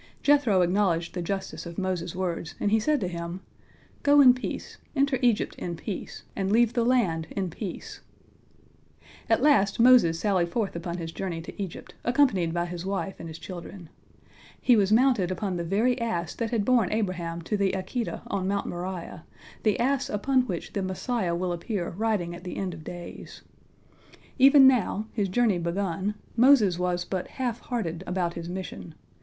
[0.23, 3.41] Jethro acknowledged the justice of Moses' words, and he said to him,
[4.01, 7.99] "Go in peace, enter Egypt in peace, and leave the land in peace."
[9.29, 13.27] At last Moses sallied forth upon his journey to Egypt, accompanied by his wife and
[13.29, 13.89] his children.
[14.59, 18.47] He was mounted upon the very ass that had borne Abraham to the Akedah on
[18.47, 19.23] Mount Moriah,
[19.61, 23.43] the ass upon which the Messiah will appear riding at the end of days.
[24.39, 28.95] Even now, his journey begun, Moses was but half hearted about his mission.